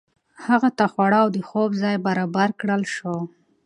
[0.45, 3.15] هغه ته خواړه او د خوب ځای برابر کړل شو.